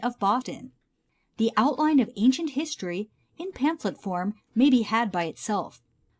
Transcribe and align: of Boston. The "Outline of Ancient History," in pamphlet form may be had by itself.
of 0.03 0.17
Boston. 0.17 0.71
The 1.37 1.51
"Outline 1.55 1.99
of 1.99 2.09
Ancient 2.15 2.53
History," 2.57 3.11
in 3.37 3.51
pamphlet 3.51 4.01
form 4.01 4.33
may 4.55 4.71
be 4.71 4.81
had 4.81 5.11
by 5.11 5.25
itself. 5.25 5.83